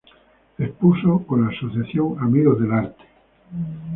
[0.57, 3.03] Expuso con la asociación Amigos del Arte.